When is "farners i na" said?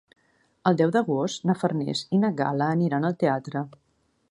1.65-2.33